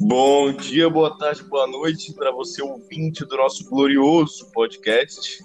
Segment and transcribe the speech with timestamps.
[0.00, 5.44] Bom dia, boa tarde, boa noite para você ouvinte do nosso glorioso podcast.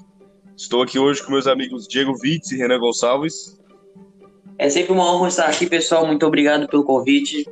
[0.55, 3.59] Estou aqui hoje com meus amigos Diego Vitz e Renan Gonçalves.
[4.57, 6.05] É sempre uma honra estar aqui, pessoal.
[6.05, 7.49] Muito obrigado pelo convite.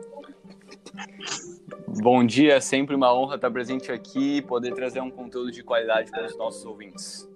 [1.87, 5.63] Bom dia, é sempre uma honra estar presente aqui e poder trazer um conteúdo de
[5.63, 7.27] qualidade para os nossos ouvintes.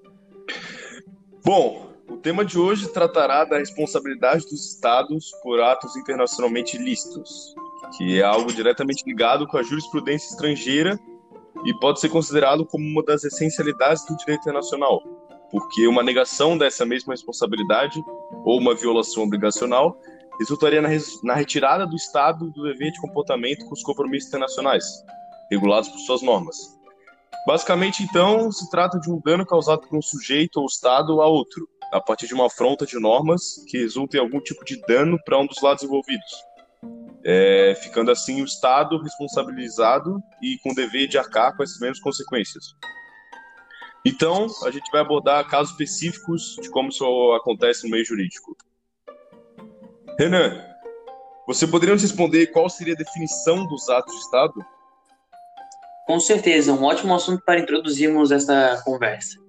[1.44, 7.56] Bom, o tema de hoje tratará da responsabilidade dos estados por atos internacionalmente ilícitos,
[7.98, 11.00] que é algo diretamente ligado com a jurisprudência estrangeira
[11.66, 15.02] e pode ser considerado como uma das essencialidades do direito internacional,
[15.50, 18.00] porque uma negação dessa mesma responsabilidade
[18.44, 19.98] ou uma violação obrigacional
[20.40, 20.90] resultaria na,
[21.24, 24.86] na retirada do Estado do dever de comportamento com os compromissos internacionais,
[25.50, 26.58] regulados por suas normas.
[27.48, 31.70] Basicamente, então, se trata de um dano causado por um sujeito ou Estado a outro,
[31.94, 35.38] a partir de uma afronta de normas que resulta em algum tipo de dano para
[35.38, 36.34] um dos lados envolvidos,
[37.26, 42.00] é, ficando assim o Estado responsabilizado e com o dever de arcar com essas mesmas
[42.00, 42.76] consequências.
[44.06, 48.56] Então, a gente vai abordar casos específicos de como isso acontece no meio jurídico.
[50.20, 50.64] Renan,
[51.48, 54.54] você poderia nos responder qual seria a definição dos atos de Estado?
[56.06, 59.45] Com certeza, um ótimo assunto para introduzirmos esta conversa.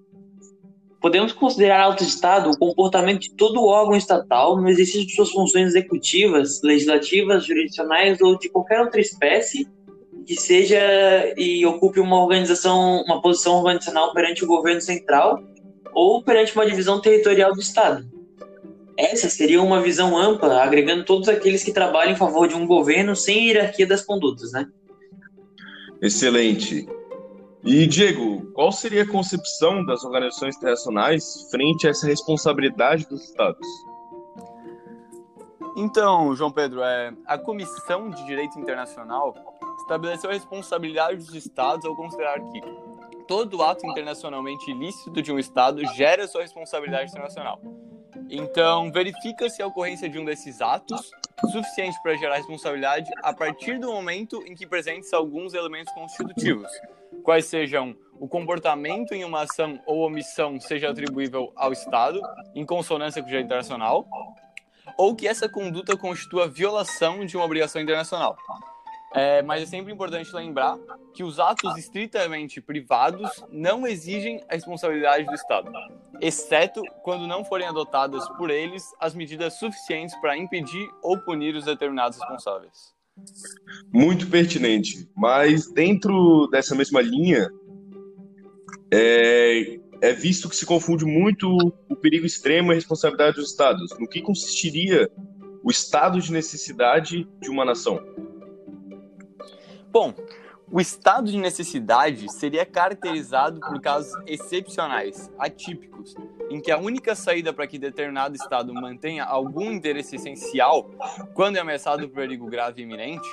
[1.07, 5.31] Podemos considerar ato de Estado o comportamento de todo órgão estatal no exercício de suas
[5.31, 9.69] funções executivas, legislativas, jurisdicionais ou de qualquer outra espécie
[10.27, 10.77] que seja
[11.37, 15.41] e ocupe uma organização, uma posição organizacional perante o governo central
[15.95, 18.05] ou perante uma divisão territorial do Estado.
[18.99, 23.15] Essa seria uma visão ampla, agregando todos aqueles que trabalham em favor de um governo
[23.15, 24.67] sem hierarquia das condutas, né?
[26.03, 26.85] Excelente.
[27.67, 33.67] E, Diego, qual seria a concepção das organizações internacionais frente a essa responsabilidade dos Estados?
[35.77, 39.35] Então, João Pedro, é, a Comissão de Direito Internacional
[39.81, 42.61] estabeleceu a responsabilidade dos Estados ao considerar que
[43.27, 47.61] todo ato internacionalmente ilícito de um Estado gera sua responsabilidade internacional.
[48.31, 51.11] Então, verifica-se a ocorrência de um desses atos
[51.51, 56.71] suficiente para gerar responsabilidade a partir do momento em que presentes alguns elementos constitutivos,
[57.27, 62.23] quais sejam o comportamento em uma ação ou omissão seja atribuível ao Estado,
[62.55, 64.07] em consonância com o direito internacional,
[64.97, 68.39] ou que essa conduta constitua violação de uma obrigação internacional.
[69.13, 70.79] É, mas é sempre importante lembrar
[71.13, 75.73] que os atos estritamente privados não exigem a responsabilidade do Estado,
[76.21, 81.65] exceto quando não forem adotadas por eles as medidas suficientes para impedir ou punir os
[81.65, 82.96] determinados responsáveis.
[83.93, 85.09] Muito pertinente.
[85.17, 87.51] Mas dentro dessa mesma linha,
[88.93, 91.49] é, é visto que se confunde muito
[91.89, 93.97] o perigo extremo e a responsabilidade dos Estados.
[93.99, 95.11] No que consistiria
[95.63, 98.01] o estado de necessidade de uma nação?
[99.91, 100.15] Bom,
[100.71, 106.15] o estado de necessidade seria caracterizado por casos excepcionais, atípicos,
[106.51, 110.91] em que a única saída para que determinado estado mantenha algum interesse essencial,
[111.35, 113.29] quando é ameaçado por perigo grave e iminente,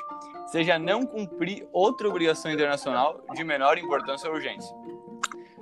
[0.48, 4.76] seja não cumprir outra obrigação internacional de menor importância ou urgência.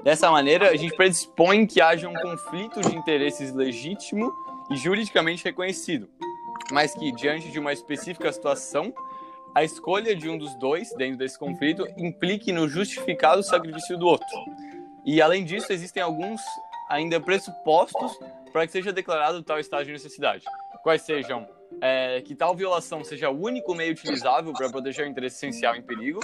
[0.03, 4.33] Dessa maneira, a gente predispõe que haja um conflito de interesses legítimo
[4.71, 6.09] e juridicamente reconhecido,
[6.71, 8.93] mas que, diante de uma específica situação,
[9.53, 14.27] a escolha de um dos dois dentro desse conflito implique no justificado sacrifício do outro.
[15.05, 16.39] E além disso, existem alguns
[16.91, 18.19] ainda pressupostos
[18.51, 20.43] para que seja declarado tal estado de necessidade,
[20.83, 21.47] quais sejam
[21.79, 25.81] é, que tal violação seja o único meio utilizável para proteger o interesse essencial em
[25.81, 26.19] perigo,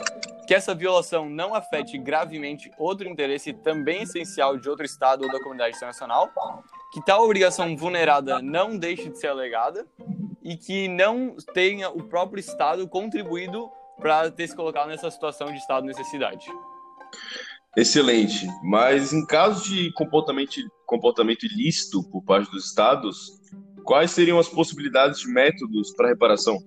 [0.45, 5.39] que essa violação não afete gravemente outro interesse também essencial de outro Estado ou da
[5.39, 6.29] comunidade internacional,
[6.91, 9.87] que tal obrigação vulnerada não deixe de ser alegada
[10.43, 15.57] e que não tenha o próprio Estado contribuído para ter se colocado nessa situação de
[15.57, 16.45] estado de necessidade.
[17.77, 18.47] Excelente.
[18.63, 23.39] Mas em caso de comportamento, comportamento ilícito por parte dos Estados,
[23.83, 26.57] quais seriam as possibilidades de métodos para reparação?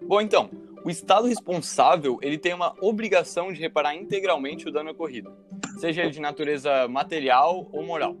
[0.00, 0.48] Bom, então,
[0.82, 5.30] o Estado responsável ele tem uma obrigação de reparar integralmente o dano ocorrido,
[5.78, 8.16] seja ele de natureza material ou moral.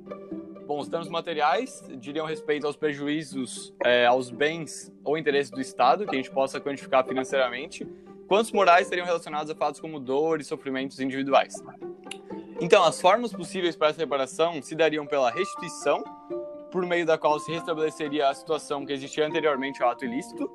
[0.66, 6.04] Bom, os danos materiais diriam respeito aos prejuízos é, aos bens ou interesses do Estado,
[6.04, 7.86] que a gente possa quantificar financeiramente,
[8.26, 11.54] quantos morais seriam relacionados a fatos como dor e sofrimentos individuais.
[12.60, 16.02] Então, as formas possíveis para essa reparação se dariam pela restituição,
[16.72, 20.50] por meio da qual se restabeleceria a situação que existia anteriormente ao ato ilícito.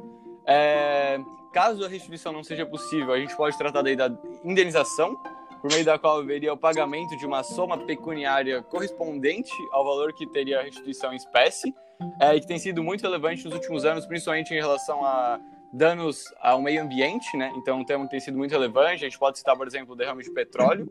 [0.45, 1.19] É,
[1.53, 4.11] caso a restituição não seja possível, a gente pode tratar daí da
[4.43, 5.15] indenização,
[5.61, 10.25] por meio da qual haveria o pagamento de uma soma pecuniária correspondente ao valor que
[10.25, 11.73] teria a restituição em espécie,
[12.19, 15.39] é, e que tem sido muito relevante nos últimos anos, principalmente em relação a
[15.73, 17.51] danos ao meio ambiente, né?
[17.55, 19.05] Então, um tema que tem sido muito relevante.
[19.05, 20.89] A gente pode citar, por exemplo, o derrame de petróleo,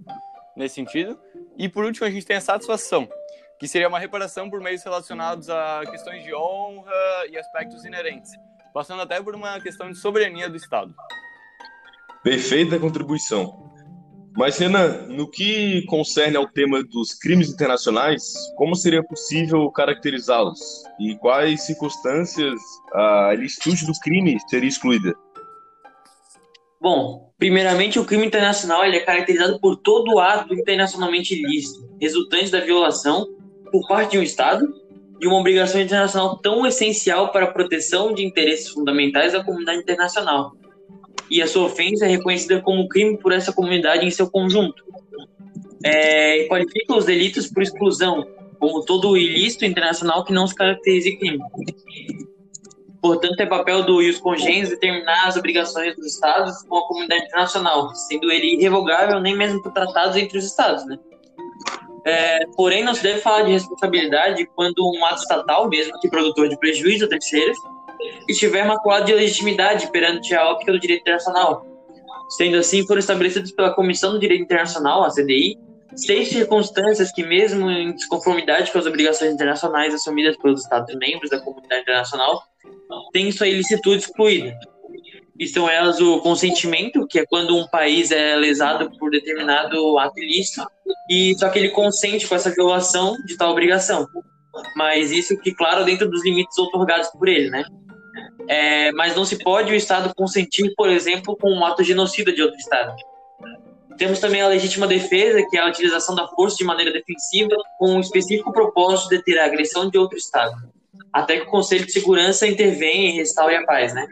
[0.56, 1.18] nesse sentido.
[1.56, 3.08] E, por último, a gente tem a satisfação,
[3.58, 6.92] que seria uma reparação por meios relacionados a questões de honra
[7.30, 8.32] e aspectos inerentes,
[8.72, 10.94] passando até por uma questão de soberania do Estado.
[12.22, 13.69] Perfeita contribuição.
[14.36, 20.84] Mas, Renan, no que concerne ao tema dos crimes internacionais, como seria possível caracterizá-los?
[21.00, 22.60] E quais circunstâncias
[22.92, 25.14] a licitude do crime seria excluída?
[26.80, 32.60] Bom, primeiramente, o crime internacional ele é caracterizado por todo ato internacionalmente ilícito, resultante da
[32.60, 33.26] violação,
[33.70, 34.66] por parte de um Estado,
[35.18, 40.56] de uma obrigação internacional tão essencial para a proteção de interesses fundamentais da comunidade internacional,
[41.30, 44.84] e a sua ofensa é reconhecida como crime por essa comunidade em seu conjunto.
[45.84, 48.26] É, qualifica os delitos por exclusão,
[48.58, 51.38] como todo ilícito internacional que não se caracterize crime.
[53.00, 57.94] Portanto, é papel do ius congens determinar as obrigações dos Estados com a comunidade internacional,
[57.94, 60.84] sendo ele irrevogável nem mesmo por tratados entre os Estados.
[60.84, 60.98] Né?
[62.04, 66.48] É, porém, não se deve falar de responsabilidade quando um ato estatal, mesmo que produtor
[66.48, 67.56] de prejuízo a terceiros,
[68.28, 71.66] estiver maculado de legitimidade perante a óptica do direito internacional.
[72.30, 75.58] Sendo assim, foram estabelecidos pela Comissão do Direito Internacional, a CDI,
[75.96, 81.82] seis circunstâncias que, mesmo em desconformidade com as obrigações internacionais assumidas pelos Estados-membros da comunidade
[81.82, 82.42] internacional,
[83.12, 84.56] têm sua ilicitude excluída.
[85.38, 90.20] E são elas o consentimento, que é quando um país é lesado por determinado ato
[90.20, 90.64] ilícito,
[91.10, 94.06] e só que ele consente com essa violação de tal obrigação.
[94.76, 97.64] Mas isso que, claro, dentro dos limites otorgados por ele, né?
[98.48, 102.42] É, mas não se pode o Estado consentir, por exemplo, com um ato genocida de
[102.42, 102.94] outro Estado.
[103.96, 107.96] Temos também a legítima defesa, que é a utilização da força de maneira defensiva, com
[107.96, 110.56] um específico propósito de deter a agressão de outro Estado,
[111.12, 114.06] até que o Conselho de Segurança intervenha e restaure a paz, né?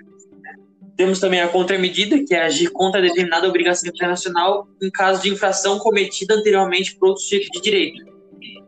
[0.94, 5.78] Temos também a contramedida, que é agir contra determinada obrigação internacional em caso de infração
[5.78, 8.04] cometida anteriormente por outro tipo de direito,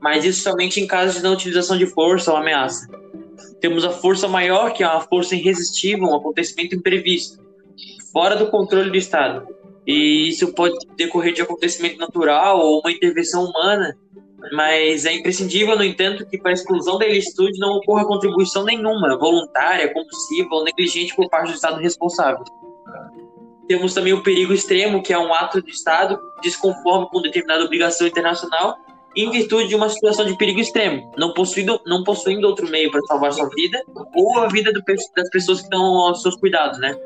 [0.01, 2.89] mas isso somente em caso de não utilização de força ou ameaça.
[3.61, 7.43] Temos a força maior, que é uma força irresistível, um acontecimento imprevisto,
[8.13, 9.47] fora do controle do Estado.
[9.87, 13.97] E isso pode decorrer de acontecimento natural ou uma intervenção humana,
[14.53, 19.19] mas é imprescindível, no entanto, que para a exclusão da ilicitude não ocorra contribuição nenhuma,
[19.19, 22.45] voluntária, compulsiva ou negligente por parte do Estado responsável.
[23.69, 28.07] Temos também o perigo extremo, que é um ato do Estado desconforme com determinada obrigação
[28.07, 28.77] internacional
[29.23, 33.01] em virtude de uma situação de perigo extremo, não possuindo, não possuindo outro meio para
[33.03, 33.83] salvar sua vida
[34.15, 34.83] ou a vida do,
[35.17, 36.97] das pessoas que estão aos seus cuidados, né?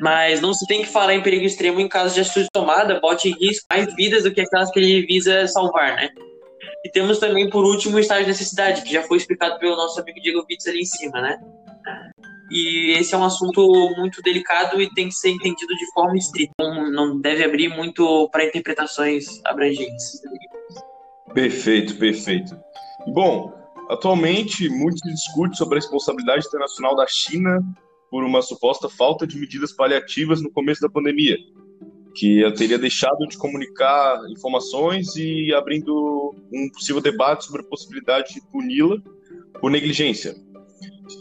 [0.00, 3.30] Mas não se tem que falar em perigo extremo em caso de atitude tomada, bote
[3.30, 6.10] em risco mais vidas do que aquelas que ele visa salvar, né?
[6.84, 10.00] E temos também, por último, o estágio de necessidade, que já foi explicado pelo nosso
[10.00, 11.38] amigo Diego Vitz ali em cima, né?
[12.50, 13.62] E esse é um assunto
[13.96, 16.52] muito delicado e tem que ser entendido de forma estrita.
[16.58, 20.20] Não, não deve abrir muito para interpretações abrangentes.
[21.34, 22.56] Perfeito, perfeito.
[23.08, 23.52] Bom,
[23.88, 27.60] atualmente muito se discute sobre a responsabilidade internacional da China
[28.10, 31.36] por uma suposta falta de medidas paliativas no começo da pandemia,
[32.14, 38.34] que ela teria deixado de comunicar informações e abrindo um possível debate sobre a possibilidade
[38.34, 38.96] de puni-la
[39.60, 40.34] por negligência.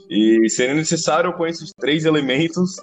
[0.10, 2.76] E seria necessário com esses três elementos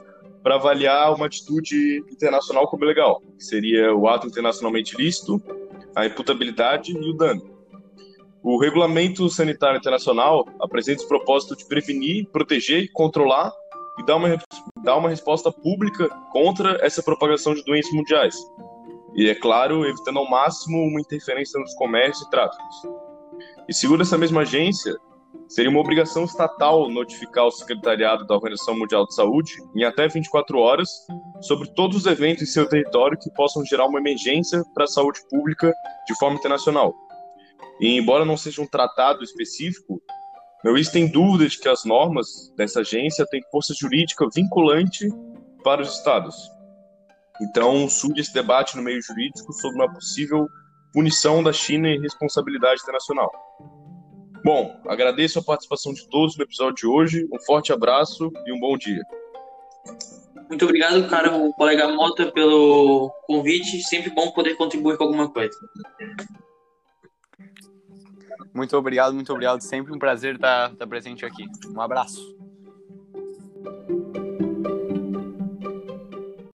[0.43, 5.43] para avaliar uma atitude internacional como legal, que seria o ato internacionalmente lícito,
[5.97, 7.57] a imputabilidade e o dano.
[8.43, 13.51] O Regulamento Sanitário Internacional apresenta o propósito de prevenir, proteger, controlar
[13.99, 14.37] e dar uma,
[14.85, 18.37] dar uma resposta pública contra essa propagação de doenças mundiais.
[19.17, 22.77] E, é claro, evitando ao máximo uma interferência nos comércios e tráficos.
[23.67, 24.95] E segundo essa mesma agência,
[25.49, 30.59] seria uma obrigação estatal notificar o Secretariado da Organização Mundial de Saúde em até 24
[30.59, 30.89] horas
[31.41, 35.21] sobre todos os eventos em seu território que possam gerar uma emergência para a saúde
[35.31, 35.73] pública
[36.07, 36.95] de forma internacional.
[37.81, 40.01] E embora não seja um tratado específico,
[40.65, 45.09] meu tem dúvida de que as normas dessa agência têm força jurídica vinculante
[45.63, 46.51] para os estados.
[47.41, 50.49] Então surge esse debate no meio jurídico sobre uma possível
[50.93, 53.31] punição da China e responsabilidade internacional.
[54.47, 57.29] Bom, agradeço a participação de todos no episódio de hoje.
[57.33, 59.03] Um forte abraço e um bom dia.
[60.49, 63.83] Muito obrigado, cara, o colega Mota, pelo convite.
[63.83, 65.59] Sempre bom poder contribuir com alguma coisa.
[68.55, 69.61] Muito obrigado, muito obrigado.
[69.63, 71.45] Sempre um prazer estar, estar presente aqui.
[71.75, 72.36] Um abraço.